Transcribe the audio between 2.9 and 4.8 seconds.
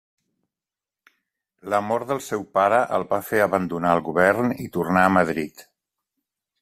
el va fer abandonar el govern i